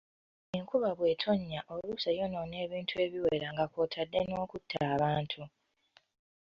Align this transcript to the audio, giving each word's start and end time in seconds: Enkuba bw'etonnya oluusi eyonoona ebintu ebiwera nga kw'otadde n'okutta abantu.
Enkuba 0.57 0.89
bw'etonnya 0.97 1.61
oluusi 1.71 2.05
eyonoona 2.13 2.55
ebintu 2.65 2.93
ebiwera 3.05 3.47
nga 3.53 3.65
kw'otadde 3.71 4.19
n'okutta 4.29 4.79
abantu. 4.93 5.41